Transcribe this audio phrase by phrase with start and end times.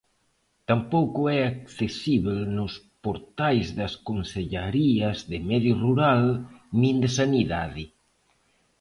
[0.69, 6.23] Tampouco é accesíbel nos portais das Consellarías de Medio Rural
[6.81, 7.83] nin de Sanidade.